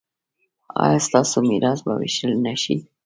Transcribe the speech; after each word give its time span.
ایا 0.83 0.99
ستاسو 1.07 1.37
میراث 1.49 1.79
به 1.85 1.93
ویشل 1.99 2.31
نه 2.45 2.53
شي؟ 2.61 2.75